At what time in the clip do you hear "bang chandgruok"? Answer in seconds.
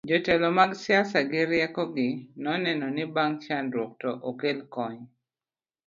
3.15-3.91